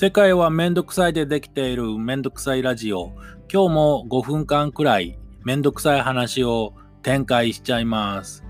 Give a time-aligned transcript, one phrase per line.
[0.00, 3.16] 世界はめんどくさいでできているめんどくさいラジオ。
[3.52, 8.44] 今日も5分間くらいめんどくさい話を展開しちゃいます。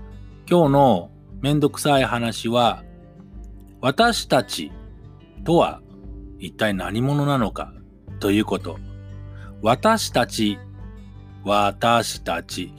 [0.47, 2.83] 今日のめんどくさい話は、
[3.81, 4.71] 私たち
[5.43, 5.81] とは
[6.37, 7.73] 一体何者なのか？
[8.19, 8.77] ということ。
[9.63, 10.59] 私たち、
[11.43, 12.75] 私たち、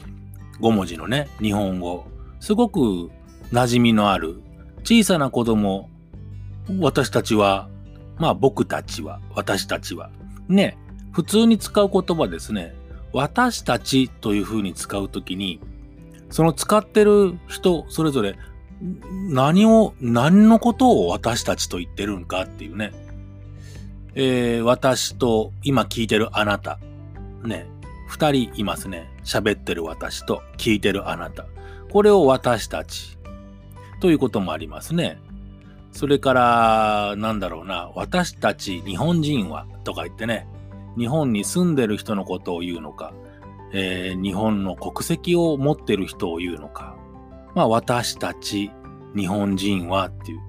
[0.61, 2.05] 5文字のね、日本語。
[2.39, 3.11] すごく
[3.51, 4.41] 馴染みのある
[4.85, 5.91] 小さな子供、
[6.79, 7.69] 私たちは
[8.21, 10.11] まあ僕たちは、私たちは。
[10.49, 10.77] ね、
[11.11, 12.75] 普通に使う言葉ですね。
[13.13, 15.61] 私たちというふうに使うときに、
[16.29, 18.37] その使ってる人、それぞれ、
[19.29, 22.93] 何を、何のことを私たちと言ってるんかっていうね。
[24.15, 26.79] えー、私と今聞いてるあなた。
[27.43, 27.67] ね。
[28.07, 29.09] 二人いますね。
[29.25, 31.47] 喋ってる私と聞いてるあなた。
[31.91, 33.19] これを私たち。
[34.01, 35.21] ということもありますね。
[35.93, 40.47] それから、なんだろうな、私たち日本人はとか言ってね、
[40.97, 43.13] 日本に住んでる人のことを言うのか、
[43.73, 46.97] えー、日本の国籍を持ってる人を言うのか、
[47.55, 48.71] まあ私たち
[49.17, 50.41] 日本人はっていう、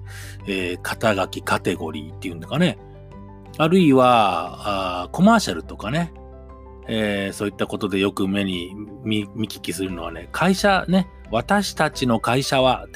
[0.46, 2.78] えー、肩書きカテゴリーっていうんだかね、
[3.58, 6.12] あるいはあコマーシャルとかね、
[6.88, 12.86] えー、そういったことでよく目に見聞きするのはね、会社ね、私たちの会社は、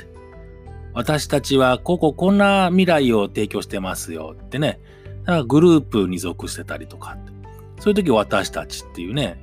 [0.96, 4.80] 私たちはこここんな未来を提供してますよってね。
[5.24, 7.18] だからグループに属してたりとか。
[7.80, 9.38] そういう時私たちっていうね。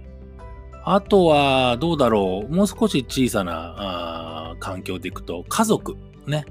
[0.84, 2.52] あとは、どうだろう。
[2.52, 5.96] もう少し小さな環境でいくと、家族。
[6.26, 6.46] ね。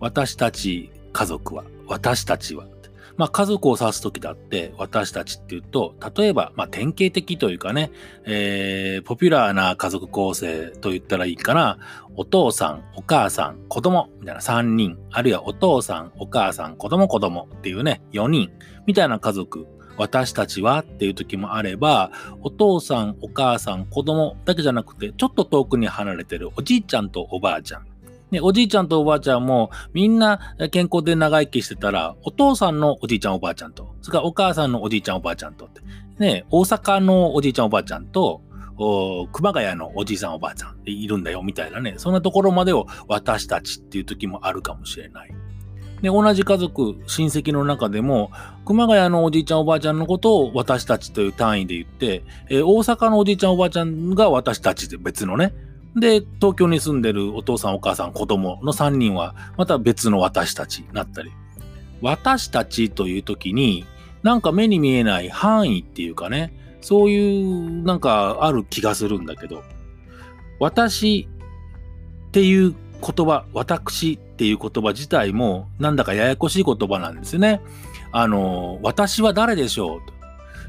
[0.00, 2.64] 私たち家族は、私たちは。
[3.16, 7.90] まあ、家族を指すときだって、私たちっていうと、例えば、まあ、典型的というかね、
[8.24, 11.78] えー、ポピュラーな家族構成と言ったらいいかな、
[12.16, 18.50] お父さん、お母さん、子供、みたいな3人、あるいはお父さん、お母さん、子供、子供っていうね、4人、
[18.86, 22.10] みたいな家族、私たちはっていう時もあれば、
[22.42, 27.86] お父さん、お母さん、子供だけじゃなくて、ちょっと遠くに離れてるおじいちゃんとおばあちゃん、
[28.30, 30.40] ね、おじいちゃんとおばあちゃんもみんな
[30.72, 35.82] 健康で長生きしてたら、お父さんのおじいちゃんおばあちゃんと、それからお母さんのおじいちゃんおばあちゃんとって、
[36.18, 38.42] ね、大阪のおじいちゃんおばあちゃんと、
[39.32, 45.30] 熊谷のおじいさんおばあちゃんいるんだよみたいなね、そんなところまでを私たちっていう時もあるかもしれない。
[46.02, 48.30] で、同じ家族、親戚の中でも、
[48.66, 55.54] 熊谷のおじいちゃんおばあちゃんのことを私たちという単位で言って、えー、大阪のおじいちゃんおばあちゃんが私たちで別のね、
[55.96, 61.32] で、東京に住んでるお父さんお母さん子供の3人はまた別の私たちになったり。
[62.02, 63.86] 私たちという時に
[64.22, 69.62] なんか目に見えない範囲っていうかね、そういうなんかある気がするんだけど、
[70.58, 71.28] 私
[72.28, 77.62] っていう言葉、私っていう言葉自体もなんだかややこしい言葉なんですよね。
[78.12, 80.00] あの、私は誰でしょう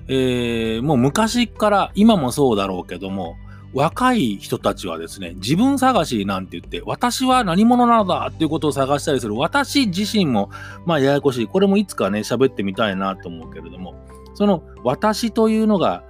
[0.08, 3.38] えー、もう昔から今もそうだろうけども、
[3.76, 9.36] 若い人たちはですね、自分探しなんて言って、私は何者なのだっていうことを探したりする。
[9.38, 10.50] 私自身も、
[10.86, 11.48] まあ、ややこしい。
[11.48, 13.94] これもいつかね、喋ってみたいなと思うけれども、
[14.34, 16.06] その私というのが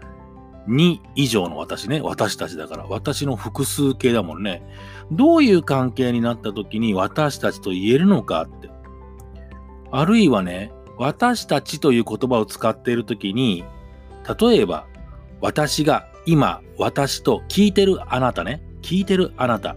[0.68, 4.62] 2以上の私ね、私たちだから、私の複数形だもんね。
[5.12, 8.70] どういう関係になった時に私たちと言えるのかって。
[9.92, 13.64] あるいはね、私たちという言葉を使っている時に、
[14.40, 14.86] 例えば、
[15.42, 19.76] 私が今、私と聞いてるあなたね、聞いてるあなた。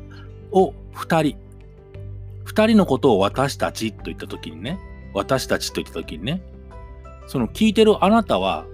[0.50, 1.36] を二人、
[2.44, 4.78] 二人のことを私たちと言ったときにね、
[5.12, 6.42] 私たちと言ったときにね、
[7.26, 8.66] その聞いてるあなたは、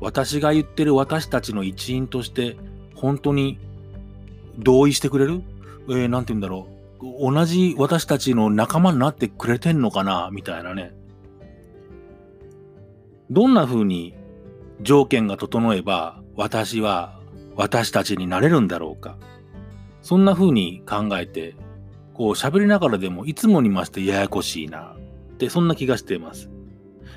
[0.00, 2.56] 私が言ってる私たちの一員として、
[2.94, 3.58] 本当に
[4.58, 5.42] 同意してくれる？
[5.88, 6.68] えー、なんて言うんだろ
[7.00, 7.32] う。
[7.32, 10.30] 同じ私たちの仲間になってくれてんのかな？
[10.32, 10.94] みたいなね。
[13.30, 14.14] どんな風に
[14.80, 17.18] 条件が整えば、私は
[17.56, 19.16] 私たちになれるんだろうか。
[20.02, 21.56] そんな風に考えて、
[22.12, 24.94] こう喋りながらでもいつもに増してややこしいな
[25.34, 26.50] ってそんな気がしています。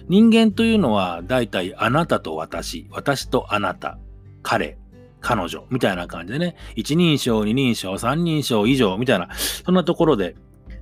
[0.08, 4.00] 人間というのは大体あなたと私、私とあなた、
[4.42, 4.78] 彼、
[5.20, 10.36] 彼女みたいな感じでね、一人称、二人称、三人称以上みたいな、そんなところで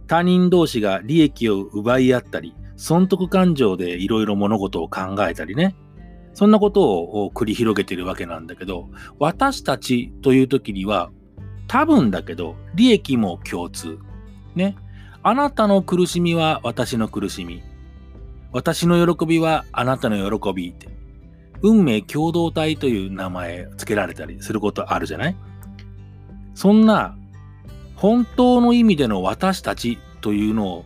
[0.07, 5.75] 他人同士が利益を奪い合ったり、損得感情でいろいろ物事を考えたりね、
[6.35, 11.09] そんなことを繰り広げているわけなんだけど、私たちという時には、
[11.67, 13.97] 多分だけど、利益も共通。
[14.53, 14.75] ね。
[15.23, 17.63] あなたの苦しみは私の苦しみ。
[18.51, 20.89] 私の喜びはあなたの喜びって。
[21.61, 25.35] 運命共同体という名前付けられたりすることあるじゃない？
[26.53, 27.17] そんな
[27.95, 30.85] 本当の意味での私たちというのを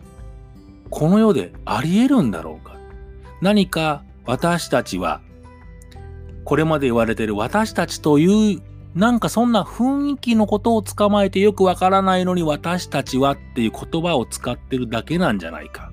[0.88, 2.76] この世であり得るんだろうか
[3.42, 5.20] 何か私たちは、
[6.44, 8.62] これまで言われてる私たちという
[8.94, 15.92] なんかそんな雰囲気のことを捕まえてよくわからないのに私たちはっていう言葉を使ってるだけなんじゃないか。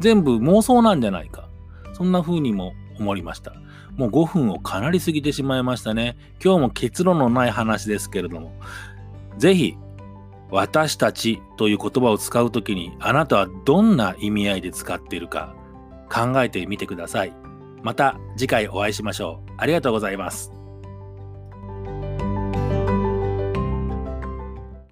[0.00, 1.48] 全部妄想なんじゃないか。
[1.92, 3.52] そんな風にも思いました。
[3.96, 6.16] もう5分をかなり過ぎてしまいましたね。
[6.44, 8.52] 今日も結論のない話ですけれども、
[9.38, 9.76] ぜひ、
[10.50, 15.54] 私たちという言葉を使うときに、あなたはどんな意味合いで使っているか
[16.12, 17.32] 考えてみてください。
[17.82, 19.52] また次回お会いしましょう。
[19.58, 20.55] ありがとうございます。